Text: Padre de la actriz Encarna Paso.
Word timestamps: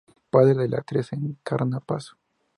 Padre 0.31 0.55
de 0.55 0.67
la 0.67 0.77
actriz 0.79 1.13
Encarna 1.13 1.79
Paso. 1.79 2.17